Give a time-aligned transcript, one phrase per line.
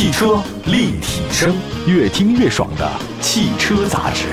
[0.00, 1.54] 汽车立体声，
[1.86, 4.28] 越听越爽的汽车杂志。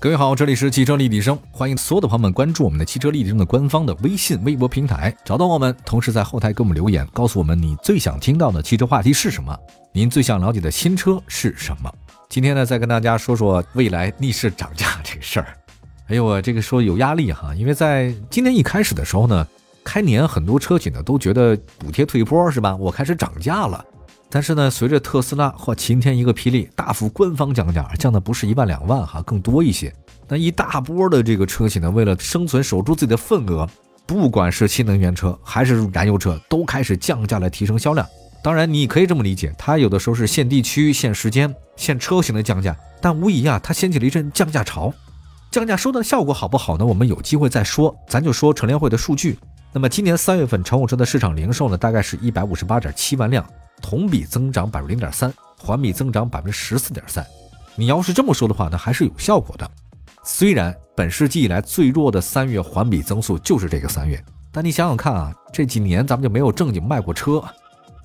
[0.00, 9.56] 各位好，这里是汽车立体声，欢迎所有的朋友们关注我们的汽车立体声的官方的微信、微博平台，找到我们，同时在后台给我们留言，告诉我们你最想听到的汽车话题是什么，
[9.92, 11.88] 您最想了解的新车是什么。
[12.28, 15.46] 今天呢，再跟大家说说未来逆势涨价这事儿。
[16.08, 19.46] 哎呦，我这个说有压力哈，因为在今年一开始的时候呢，
[19.84, 22.76] 开年很多车企呢都觉得补贴退坡是吧？
[22.76, 23.84] 我开始涨价了。
[24.32, 29.92] 但是呢，随着特斯拉或晴天一个霹雳，大幅官方降价，降的不是一万两万哈，更多一些。
[30.28, 33.68] 那一大波的这个车企呢，为了生存，守住自己的份额，
[34.06, 38.06] 不管是新能源车还是燃油车，都开始降价来提升销量。
[38.40, 44.94] 当然，你可以这么理解，它有的时候是限地区、限时间、限车型的降价，但无疑啊，它掀起了一阵降价潮。
[45.50, 46.86] 降价收的效果好不好呢？
[46.86, 47.92] 我们有机会再说。
[48.06, 49.36] 咱就说乘联会的数据。
[49.72, 53.44] 那么今年三月份，乘用车的市场零售呢，大概是一百五十八点七万辆。
[53.82, 57.24] 同比增长百分之零点三，环比增长百分之十四点三。
[57.76, 59.70] 你要是这么说的话，那还是有效果的。
[60.22, 67.42] 虽然本世纪以来最弱的三月环比增速就是这个三月，但你想想看啊，这几年咱们就没有正经卖过车。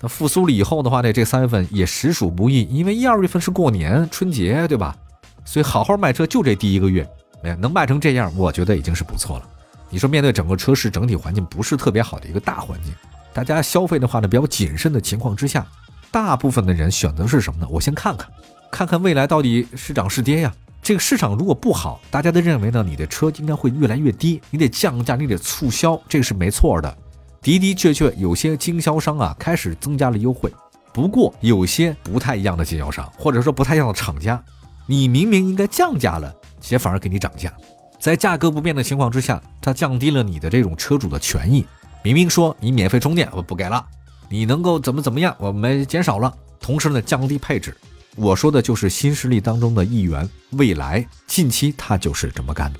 [0.00, 4.96] 那复苏了以后的话呢，这三月份也实属不易，因为一二月份是过年春节，对吧？
[5.44, 7.06] 所以好好卖车就这第一个月，
[7.42, 9.48] 哎，能卖成这样，我觉得已经是不错了。
[9.90, 12.94] 你说面对整个车市整体环境不是特别好的一个大环境。
[13.32, 15.66] 大家消费的话呢，比较谨慎的情况之下，
[16.10, 17.66] 大部分的人选择是什么呢？
[17.70, 18.28] 我先看看，
[18.70, 20.52] 看看未来到底是涨是跌呀。
[20.82, 26.96] 这个市场如果不好，大家都认为呢，你的车应该会越来越低，你得降价，你得促销，这个是没错的。
[27.42, 30.52] 的的确确，有些经销商啊开始增加了优惠。
[30.92, 34.42] 不过有些不太一样的经销商，或者说不太一样的厂家，
[34.86, 37.52] 你明明应该降价了，且反而给你涨价，
[37.98, 41.64] 在价格不变的情况之下，它降低了你的这种车主的权益。
[42.02, 43.84] 明明说你免费充电，我不给了，
[44.28, 47.76] 你能够怎么怎么样，我们减少了，同时呢降低配置。
[48.14, 52.78] 我说的就是新势力当中的一员，蔚来近期他就是这么干的。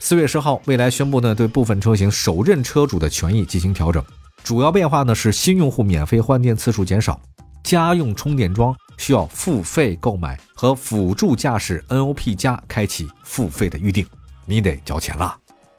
[0.00, 4.04] 四月十号，蔚来宣布呢对部分车型首任车主的权益进行调整，
[4.42, 7.20] 主要变化呢是新用户免费换电次数减少，
[7.62, 14.04] 家用充电桩需要付费购买和辅助驾驶 NOP 加开启付费的预定，
[14.44, 15.36] 你得交钱了，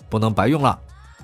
[0.09, 0.79] 不能白用了。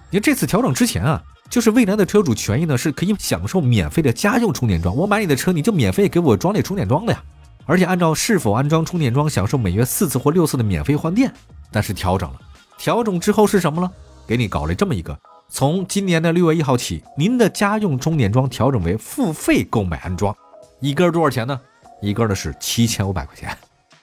[0.09, 1.23] 你这次调整之前啊。
[1.49, 4.95] 就是未来的车主权益呢，是可以享受免费的家用充电桩。
[4.95, 7.23] 我买你的车，你就免费给我装那充电桩的呀。
[7.65, 11.33] 而且按照是否安装充电桩，享受每月四次或六次的免费换电。
[11.71, 12.39] 但是调整了，
[12.77, 13.91] 调整之后是什么了？
[14.27, 15.17] 给你搞了这么一个：
[15.49, 20.35] 从今年的六月一号起，您的家用充电桩调整为付费购买安装，
[20.79, 21.59] 一根多少钱呢？
[21.99, 23.57] 一根的是七千五百块钱，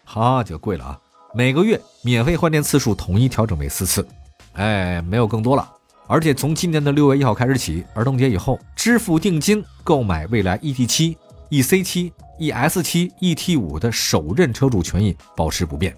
[0.04, 0.98] 哈，就贵了啊。
[1.36, 4.08] 每个月免费换电次数统一调整为四次，
[4.54, 5.70] 哎，没有更多了。
[6.06, 11.14] 而且从今年的六月一号开始起，儿童节以后支付定金购买蔚来 ET 七、
[11.50, 15.94] EC 七、ES 七、ET 五的首任车主权益保持不变。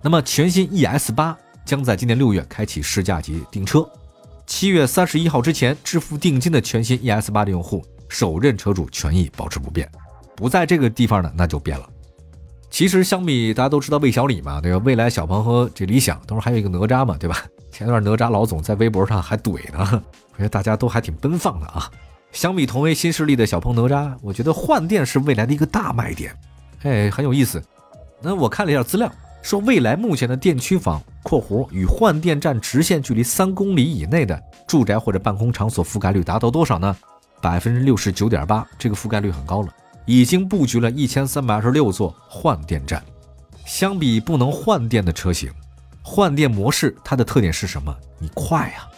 [0.00, 3.84] 那么全新 ES 八将在今年六月开启试驾及订车，
[4.46, 9.90] 七月三十一号之前支付定金的全新 ES 八的用户首任车主权益保持不变，
[10.36, 11.90] 不在这个地方呢那就变了。
[12.70, 14.80] 其实相比大家都知道魏小李嘛，对吧？
[14.84, 17.36] 未来小鹏和这理想，同时还有一个哪吒嘛，对吧？
[17.70, 21.90] 前段哪吒老总在微博上还怼呢， 我觉得大家都还挺奔放的啊。
[22.32, 26.32] 相比同为新势力的小鹏哪吒，我觉得换电是未来的一个大卖点，
[26.82, 27.60] 哎，很有意思。
[28.22, 29.10] 那我看了一下资料，
[29.42, 36.96] 说未来目前的电区房（括弧与换电站直线距离三公里以内的住宅或者办公场所）覆盖率达到多少呢？
[37.40, 39.68] 百分之六十九点八，这个覆盖率很高了。
[40.10, 43.00] 已经布局了一千三百二十六座换电站。
[43.64, 45.48] 相比不能换电的车型，
[46.02, 47.94] 换电模式它的特点是什么？
[48.18, 48.88] 你快呀！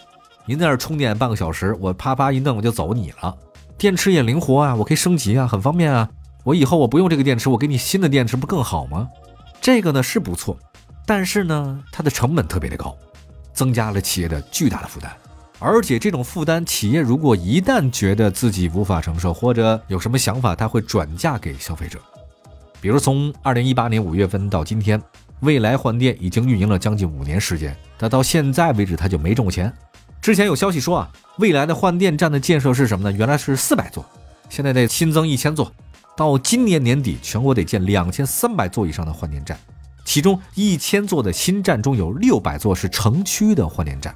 [0.46, 3.36] 您在那儿充电半个小时，我啪啪一弄我就走你了。
[3.76, 6.08] 电池也灵活啊，我可以升级啊，很方便啊。
[6.44, 9.06] 我以后我不用这个电池，我给你新的电池不更好吗？
[9.60, 10.58] 这个呢是不错，
[11.04, 12.96] 但是呢它的成本特别的高，
[13.52, 15.14] 增加了企业的巨大的负担。
[15.64, 22.00] 而且这种负担，企业如果一旦觉得自己无法承受，或者有什么想法，他会转嫁给消费者。
[22.80, 25.00] 比如从二零一八年五月份到今天，
[25.38, 29.72] 蔚来换电已经运营了将近五年时间，但到现在为止他就没挣过钱。
[30.20, 33.16] 之前有消息说啊，未来的换电站的建设是什么呢？
[33.16, 34.04] 原来是四百座，
[34.48, 35.72] 现在得新增一千座，
[36.16, 39.56] 到今年年底全国得建两千三百座以上的换电站，
[40.04, 44.12] 其中一千座的新站中有六百座是城区的换电站。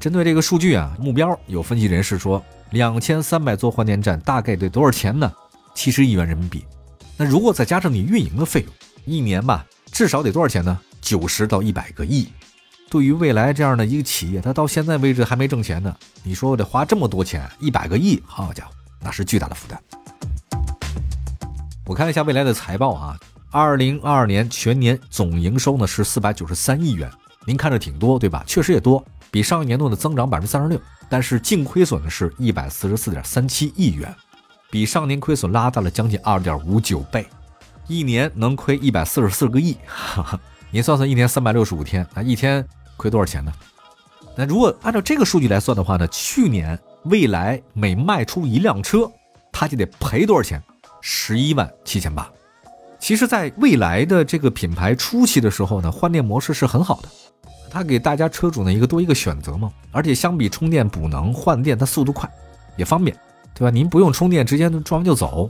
[0.00, 5.30] 针对这个数据啊，目标有分析人士说，两千三百座换电站大概得多少钱呢？
[5.74, 6.64] 七十亿元人民币。
[7.18, 8.72] 那如果再加上你运营的费用，
[9.04, 10.80] 一年吧，至少得多少钱呢？
[11.02, 12.26] 九十到一百个亿。
[12.88, 15.94] 对于未来这样的一个企业，它到现在为止还没挣钱呢。
[16.22, 18.70] 你说我得花这么多钱，一百个亿，好家伙，
[19.02, 19.78] 那是巨大的负担。
[21.84, 23.20] 我看了一下未来的财报啊，
[23.50, 27.10] 二零二二年全年总营收呢是四百九十三亿元，
[27.44, 28.42] 您看着挺多对吧？
[28.46, 30.80] 确实也多，比上一年度的增长百分之三十六。
[31.08, 34.14] 但是净亏损呢是一百四十四点三七亿元，
[34.70, 37.26] 比上年亏损拉大了将近二点五九倍，
[37.88, 39.76] 一年能亏一百四十四个亿。
[39.86, 40.40] 哈哈，
[40.70, 42.64] 您算算，一年三百六十五天，那一天
[42.96, 43.52] 亏多少钱呢？
[44.36, 49.10] 那如果按照这个数据来算的话呢，去年未来每卖出一辆车，
[49.50, 50.62] 他就得赔多少钱？
[51.00, 52.30] 十一万七千八。
[53.00, 57.08] 其实，在未来的这个品牌初期的时候呢，换电模式是很好的。
[57.70, 62.28] 它给大家车主呢一个多一个选择嘛，而且相比充电补能换电，它速度快，
[62.76, 63.16] 也方便，
[63.54, 63.70] 对吧？
[63.70, 65.48] 您不用充电，直接装完就走。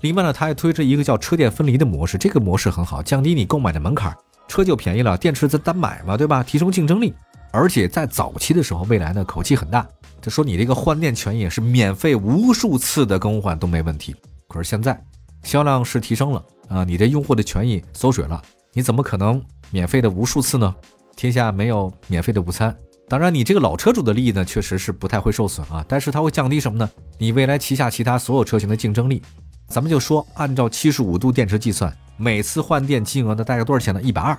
[0.00, 4.12] 另外呢，它还推出一个叫车电分离的模式，这个模式很好，降低你购买的门槛，
[4.48, 6.42] 车就便宜了，电池再单买嘛，对吧？
[6.42, 7.14] 提升竞争力。
[7.52, 9.86] 而且在早期的时候，未来呢口气很大，
[10.22, 14.14] 就说你这个换电权益是免费无数次的更换都没问题。
[14.48, 15.00] 可是现在
[15.42, 18.40] 销量是提升了啊，你的用户的权益缩水了，
[18.72, 20.74] 你怎么可能免费的无数次呢？
[21.20, 22.74] 天下没有免费的午餐，
[23.06, 26.90] 当然你这个老车主的利益呢，确实是不太会受损啊，但是它会降低什么呢？
[27.18, 29.20] 你未来旗下其他所有车型的竞争力。
[29.68, 34.00] 咱们就说，按照七十五度电池计算，每次换电金额呢大概多少钱呢？
[34.00, 34.34] 一百二。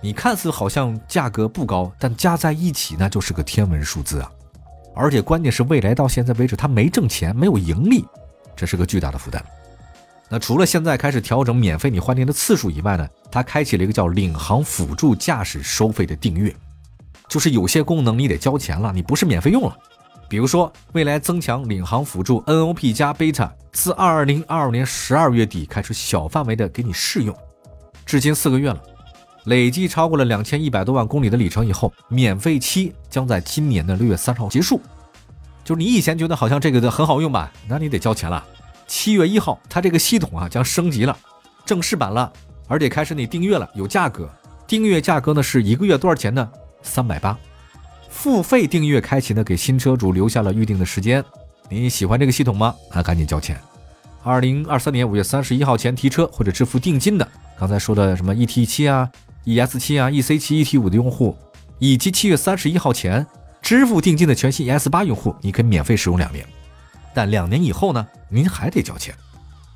[0.00, 4.32] 你看似好像价格不高，但加在一起那就是个天文数字啊！
[4.94, 8.06] 而且关键是未来到现在为止它没挣钱，没有盈利，
[8.56, 9.44] 这是个巨大的负担。
[10.32, 16.50] 那除了现在开始调整免费你换电的次数以外呢，它开启了一个叫领航辅助驾驶收费的订阅，
[17.28, 19.76] 就是有些功能你得交钱了，你不是免费用了。
[20.30, 27.36] 比如说，未来增强领航辅助 NOP 加 Beta，自二零二二年十二月底开始小范围的给你试用，
[28.06, 28.82] 至今四个月了，
[29.44, 34.80] 累计超过了两千一百多万公里的里程以后，免费期将在今年的六月三号结束。
[35.62, 38.42] 就是你以前觉得好像这个的很好用吧，那你得交钱了。
[38.86, 41.16] 七月一号，它这个系统啊将升级了，
[41.64, 42.32] 正式版了，
[42.68, 44.28] 而且开始你订阅了，有价格。
[44.66, 46.48] 订阅价格呢是一个月多少钱呢？
[46.82, 47.38] 三百八。
[48.08, 51.24] 付费订阅开启呢，给新车主留下了预定的时间。
[51.68, 52.74] 你喜欢这个系统吗？
[52.94, 53.58] 那赶紧交钱。
[54.22, 57.26] 二零二三年五月三十一号前提车或者支付定金的，
[57.58, 59.10] 刚才说的什么 ET 七啊、
[59.44, 61.36] ES 七啊、EC 七、ET 五的用户，
[61.78, 63.26] 以及七月三十一号前
[63.60, 66.46] 支付定金的全新 ES 八用户，你可以免费使用两年。
[67.14, 69.14] 但两年以后呢，您还得交钱。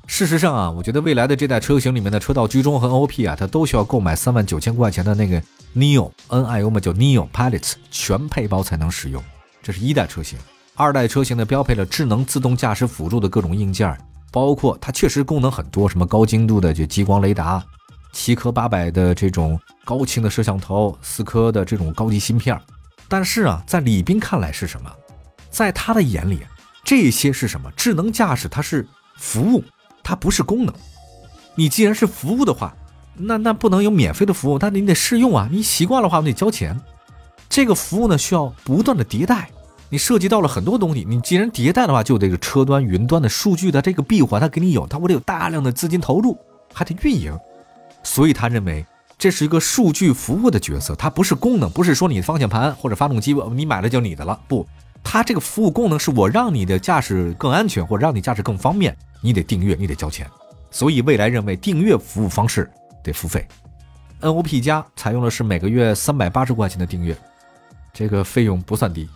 [0.05, 5.41] 事实上啊，我觉得未来的这代车型里面的车道居中和 NOP 啊，它都需要购买三万九千块钱的那个
[5.75, 9.21] Neo N I O 嘛，叫 Neo Pilots 全配包才能使用。
[9.61, 10.39] 这是一代车型，
[10.75, 13.97] 二代车型呢标配了智能自动驾驶辅助的各种硬件，
[14.31, 17.61] 包括它确实功能很多，什么高精度的就激光雷达，
[18.13, 22.57] 七颗八百的这种高清的摄像头，四颗的这种高级芯片。
[23.09, 24.89] 但是啊，在李斌看来是什么？
[25.49, 26.39] 在他的眼里。
[26.87, 27.69] 这些是什么？
[27.75, 28.87] 智能驾驶它是
[29.17, 29.61] 服务，
[30.01, 30.73] 它不是功能。
[31.53, 32.73] 你既然是服务的话，
[33.13, 35.49] 那那不能有免费的服务，那你得试用啊。
[35.51, 36.79] 你习惯的话，我得交钱。
[37.49, 39.49] 这个服务呢，需要不断的迭代。
[39.89, 46.37] 你涉及到了很多东西，你既然迭代的话，就得车端、云端的数据的这个闭环，它给你有，它我得有大量的资金投入，
[46.73, 47.37] 还得运营。
[48.01, 48.85] 所以他认为
[49.17, 54.65] 这是一个数据服务的角色，它不是功能，不是说你方向盘或者发动机你买了就你的了，不。
[55.09, 60.29] 它这个服务功能是我让你的驾驶更安全，或者让你驾驶更方便，你得订阅，你得交钱。
[60.69, 62.69] 所以未来认为订阅服务方式
[63.01, 63.47] 得付费。
[64.19, 67.17] NOP 加采用的是每个月三百八十块钱的订阅，
[67.93, 69.07] 这个费用不算低。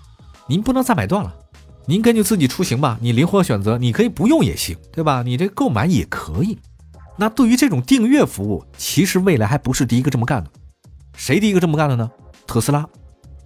[0.48, 1.36] 您不能再买断了，
[1.86, 5.22] 您根据自己出行吧，你灵活选择，你可以不用也行，对吧？
[5.22, 6.58] 你这购买也可以。
[7.18, 10.50] 那对于这种订阅服务，其实未来还不是第一个这么干的。
[11.18, 12.10] 谁第一个这么干的呢？
[12.48, 12.88] 特斯拉。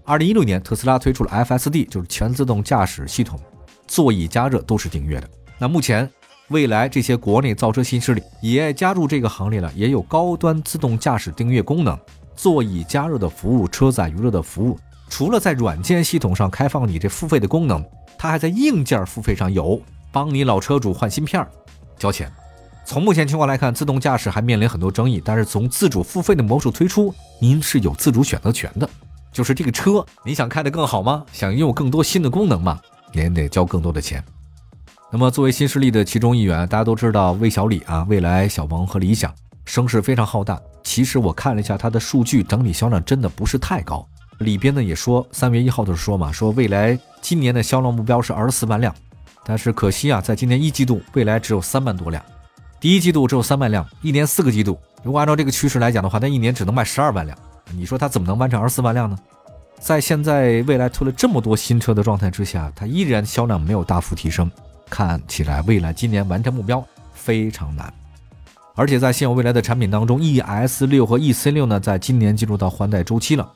[0.08, 3.40] 二零一六年，特斯拉推出了 FSD，就是全自动驾驶系统，
[3.88, 5.28] 座椅加热都是订阅的。
[5.58, 6.08] 那目前，
[6.50, 11.98] 未来这些国内造车新势力也加入这个行列了，也有高端自动驾驶订阅功能，
[12.36, 14.78] 座椅加热的服务，车载娱乐的服务。
[15.10, 17.84] 除了在软件系统上开放你这付费的功能，
[18.16, 19.82] 它还在硬件付费上有，
[20.12, 21.44] 帮你老车主换芯片，
[21.98, 22.32] 交钱。
[22.86, 28.88] 从目前情况来看，自动驾驶还面临很多争议，但是从自主付费的模式推出，您是有自主选择权的。
[29.36, 31.26] 就是这个车，你想开得更好吗？
[31.34, 32.80] 想拥有更多新的功能吗？
[33.12, 34.24] 您得交更多的钱。
[35.12, 40.58] 那么作为新势力的其中一员，大家都知道魏小李啊，未来、小鹏和理想声势非常浩大。
[40.84, 44.08] 其实我看了一下它的数据，整体销量真的不是太高。
[44.40, 48.96] 里边呢也说，三月一号的时候说嘛，说未来今年的销量目标是二十四万辆，
[49.44, 52.24] 但是可惜啊，在今年一季度，未来只有三万多辆。
[52.80, 57.38] 第一季度只有三万辆，一年四个季度，如果按照这个趋势来讲的话，那一年只能卖十二万辆。
[57.74, 59.18] 你说它怎么能完成二十四万辆呢？
[59.80, 64.50] 在现在未来推了这么多新车的状态之下，它依然销量没有大幅提升，
[64.90, 67.94] 看起来未来今年完成目标非常难。
[68.74, 73.50] 而且在现有未来的产品当中，ES 六和 EC 六呢，在今年进入到换代周期了。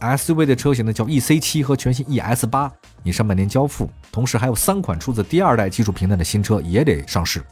[0.00, 7.42] SUV 的车型呢叫 EC 七和全新 ES 八，你上半年交付，同时还有三款出自第二代技术平台的新车也得上市。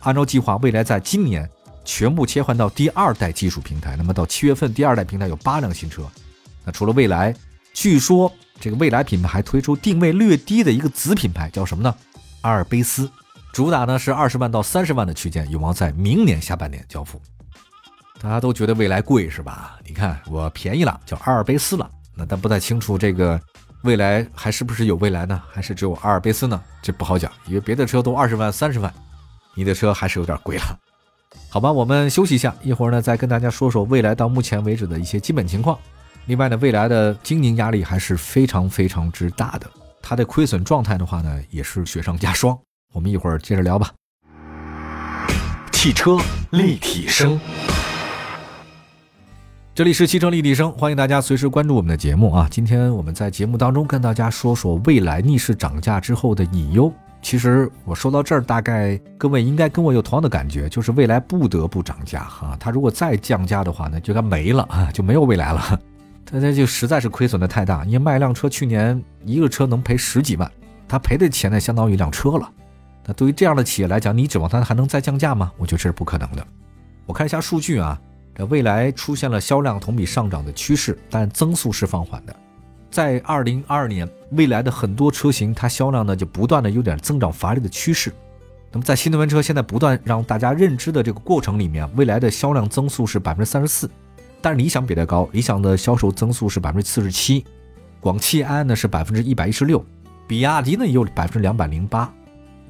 [0.00, 1.48] 按照计划，未来在今年
[1.84, 3.96] 全部切换到第二代技术平台。
[3.96, 6.02] 那么到七月份，第二代平台有八辆新车。
[6.64, 7.34] 那除了未来。
[7.76, 11.92] 据说这个蔚来品牌还推出定位略低的一个子品牌，叫什么呢？
[12.42, 13.10] 阿尔卑斯，
[13.52, 17.20] 主打呢是二十万到三十万的区间，有望在明年下半年交付。
[18.20, 19.76] 大家都觉得蔚来贵是吧？
[19.84, 21.90] 你看我便宜了，叫阿尔卑斯了。
[22.14, 23.40] 那但不太清楚这个
[23.82, 25.42] 未来还是不是有未来呢？
[25.50, 26.62] 还是只有阿尔卑斯呢？
[26.80, 28.94] 这不好讲，因为别的车都二十万、三十万，
[29.56, 30.78] 你的车还是有点贵了。
[31.48, 35.78] 好吧，我们休息一下，一会儿呢再跟大家说说未来到目前为止的一些基本情况。
[36.26, 39.70] 另外呢，未来的经营压力还是非常非常之大的，
[40.02, 42.58] 它的亏损状态的话呢，也是雪上加霜。
[42.92, 43.92] 我们一会儿接着聊吧。
[45.70, 46.18] 汽车
[46.50, 47.38] 立体声，
[49.74, 52.48] 这里是汽车立体声，欢迎大家随时关注我们的节目啊。
[52.50, 56.92] 今天我们在节目当中跟大家说说未来逆势涨价之后的隐忧。
[57.24, 62.54] 其实我说到这儿，大概各位应该跟我有同样的感觉，就是未来不得不涨价哈。
[62.60, 65.80] 它如果再降价的话呢，就该没了啊，就没有未来了。
[66.30, 70.50] 大家就实在是亏损的太大，因为卖一辆车去年一个车能赔十几万，
[70.86, 72.46] 他赔的钱呢相当于一辆车了。
[73.06, 75.50] 那对于这样的企业来讲，你指望它还能再降价吗？
[75.56, 76.46] 我觉得这是不可能的。
[77.06, 77.98] 我看一下数据啊，
[78.34, 82.36] 这未来出现了销量同比上涨的趋势，但增速是放缓的。
[82.94, 88.14] 在二零二二年，未来的很多车型它销量呢就不断的有点增长乏力的趋势。
[88.70, 93.90] 那么在新能源车现在不断让大家认知的这个过程里面，未来的销量增速是百分之三十四。
[94.40, 97.44] 但是理想比它高，理想的销售增速是百分之四十七，
[97.98, 99.84] 广汽埃安呢是百分之一百一十六，
[100.28, 102.08] 比亚迪呢也有百分之两百零八，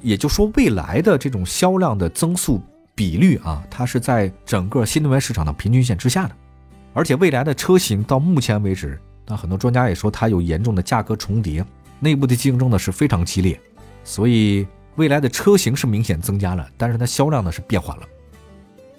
[0.01, 2.59] 也就说未来的这种销量的增速
[2.95, 6.35] 比率啊，它是在整个新能源市场的平均线之下的，
[6.95, 11.65] 而且未来的车型到目前为止，那很多专家也说它有严重的价格重叠，
[11.99, 13.59] 内部的竞争呢是非常激烈，
[14.03, 18.03] 所以未来的车型是明显增加了，但是它销量呢是变缓了。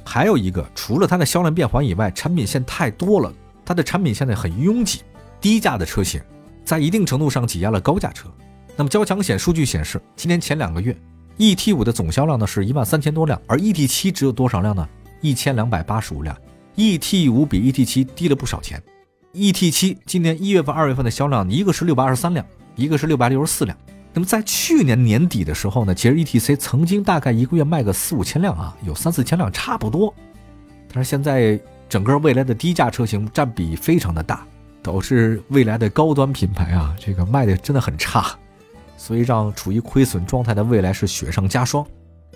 [0.05, 3.33] 还有一个，除了它的销量变缓以外，产品线太多了，
[3.65, 5.03] 它的产品线呢很拥挤，
[5.41, 6.21] 低价的车型
[6.65, 8.29] 在一定程度上挤压了高价车。
[8.77, 10.97] 那么交强险数据显示，今年前两个月
[11.39, 14.89] ，ET 五的总销量呢是一万三千多辆，而 ET 七只有多少辆呢？
[15.21, 16.37] 一千两百八十五辆
[16.77, 18.83] ，ET 五比 ET 七低了不少钱。
[19.37, 23.77] ET 七今年一月份、二月份的销量，一个是六百二十三辆，一个是六百六十四辆。
[24.15, 30.13] 那么在去年年底的时候呢，其实 E T C 曾经大概一个月卖个四五千辆啊，有三四千辆差不多。
[30.91, 34.47] 但是现在整个未来的低价车型占比非常的大，
[34.83, 38.35] 导致未来的高端品牌啊，这个卖的真的很差，
[38.97, 41.87] 所以让处于亏损状态的未来是雪上加霜。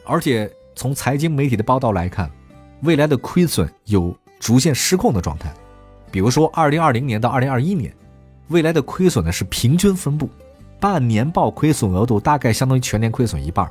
[0.04, 2.30] 而且从财经媒体的报道来看，
[2.83, 5.50] 未来的亏损有逐渐失控的状态。
[6.10, 7.94] 比如说，二零二零年到二零二一年，
[8.48, 10.28] 未来的亏损呢是平均分布。
[10.80, 13.70] 半年报亏损额度大概相当于全年亏损一半。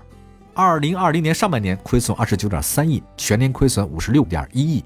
[0.54, 4.84] 二零二零年上半年亏损二十九点三亿，全年亏损五十六点一亿。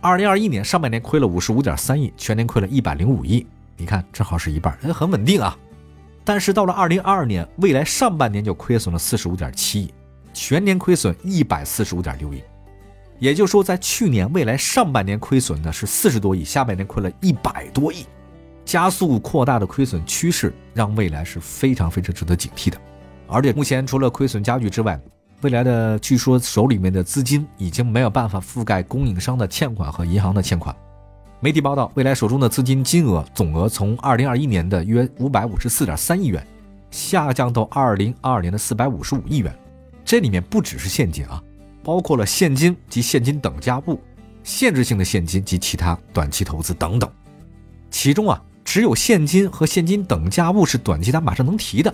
[0.00, 3.46] 二零二一年上半年亏了五十五点三亿，全年亏了一百零五亿。
[3.76, 5.56] 你看，正好是一半，很稳定啊。
[6.24, 9.94] 但是到了二零二二年，未来上半年就亏损了四十五点七亿，
[10.34, 12.42] 全年亏损一百四十五点六亿。
[13.22, 18.04] 也就是说，在去年未来上半年亏损的是四十多亿，下半年亏了一百多亿。
[18.64, 22.76] 加速扩大的亏损趋势，让未来是非常非常值得警惕的。
[23.28, 25.00] 而且目前除了亏损加剧之外，
[25.42, 30.74] 未来的据说手里面的资金已经没有办法覆盖供应商的欠款和银行的欠款。
[31.38, 36.44] 媒体报道，未来手中的资金金额总额从二零二一年的约五百五十四点三亿元，
[36.90, 39.56] 下降到二零二二年的四百五十五亿元。
[40.04, 41.40] 这里面不只是现金啊，
[41.82, 44.00] 包括了现金及现金等价物、
[44.42, 47.10] 限制性的现金及其他短期投资等等。
[47.90, 48.42] 其中啊。
[48.64, 51.92] 只有现金和现金等价物是短期他马上能提的，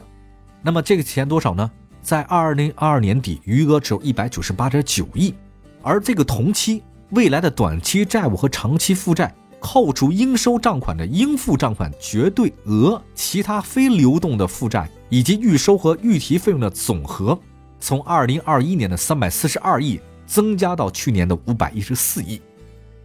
[0.62, 1.68] 那么这个钱多少呢？
[2.02, 5.34] 在二零二二年底，余额只有一百九十八点九亿，
[5.82, 17.36] 而这个同期未来的短期债务和长期负债，扣除应收账款的应付账款绝对额、其他非流动的负债以及预收和预提费用的总和，
[17.80, 22.40] 从二零二一年的三百四十二亿增加到去年的五百一十四亿。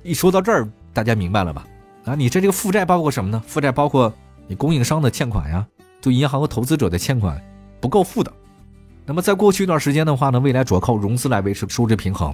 [0.01, 1.65] 一说到这儿，大家明白了吧？
[2.05, 3.41] 啊，你这这个负债包括什么呢？
[3.47, 4.13] 负债包括
[4.47, 5.65] 你供应商的欠款呀，
[6.01, 7.41] 对银行和投资者的欠款
[7.79, 8.31] 不够付的。
[9.05, 12.33] 那么在过去一段时间的话呢，未来主要靠融资来维持收支平衡。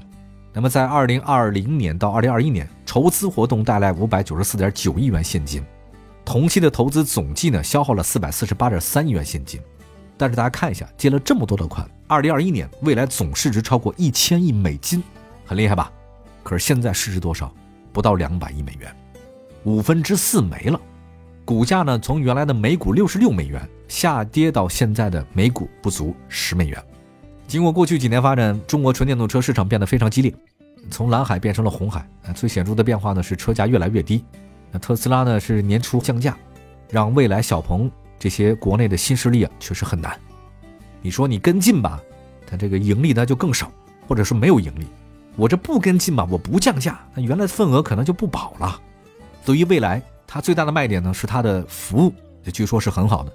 [0.51, 5.63] 那么在二零二零年到二零二一年，筹资活动带来五百九十四点九亿元现金，
[6.25, 9.61] 同期的投资总计呢消耗了四百四十八点三亿元现金。
[10.17, 15.03] 但是大家看一下，借了这么多的款，二零二一年未来总市值超过一千亿美金，
[15.45, 15.91] 很厉害吧？
[16.41, 17.53] 可是现在市值多少？
[17.93, 18.91] 不到两百亿美元，
[19.63, 20.81] 五分之四没了。
[21.45, 26.83] 股价呢从原来的每股六十六美元下跌到现在的每股不足十美元。
[27.47, 30.33] 经过过去几年发展，中国纯电动车市场变得非常激烈，
[30.89, 32.03] 从蓝海变成了红海。
[32.33, 34.25] 最显著的变化呢是车价越来越低。
[34.71, 36.35] 那特斯拉呢是年初降价，
[36.89, 40.19] 让蔚来、小鹏这些国内的新势力啊确实很难。
[41.01, 42.01] 你说你跟进吧，
[42.45, 43.71] 它这个盈利呢就更少，
[44.07, 44.85] 或者说没有盈利。
[45.35, 48.79] 我这不跟进吧，我不降价，那原来的份额可能就不保了。
[49.45, 52.13] 对于蔚来，它最大的卖点呢是它的服务，
[52.43, 53.31] 这据说是很好的。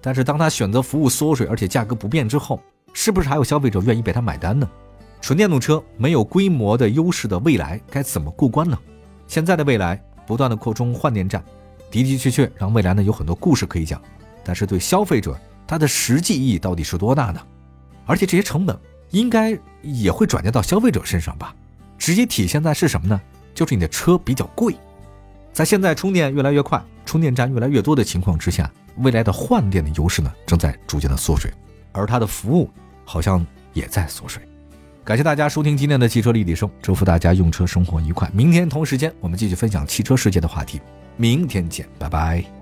[0.00, 2.60] 但是当它选择服务缩水，而且价格不变之后，
[2.92, 4.68] 是不是还有消费者愿意被他买单呢？
[5.20, 8.78] 纯电动车没有规模的优势的未来该怎么过关呢？
[9.26, 11.44] 现在的未来不断的扩充换电站，
[11.90, 14.00] 的的确确让未来呢有很多故事可以讲。
[14.42, 15.38] 但是对消费者，
[15.70, 17.40] 它的实际意义到底是多大呢？
[18.04, 18.76] 而且这些成本
[19.10, 21.54] 应该也会转嫁到消费者身上吧？
[21.96, 23.20] 直接体现在是什么呢？
[23.54, 24.74] 就是你的车比较贵。
[25.52, 31.52] 在现在充电越来越快、充电站越来越多的情况之下，未来的换电的优势呢正在逐渐的缩水。
[31.92, 32.68] 而它的服务
[33.04, 34.42] 好像也在缩水。
[35.04, 38.28] 感谢大家收听今天的汽车立体声，祝福大家用车生活愉快。
[38.34, 40.80] 明天同时间我们继续分享汽车世界的话题，
[41.16, 42.59] 明天见，拜拜。